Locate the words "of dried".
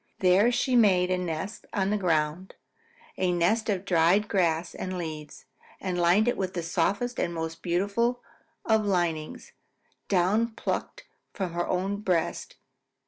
3.69-4.27